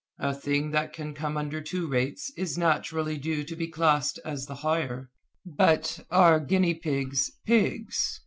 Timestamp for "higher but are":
4.65-6.39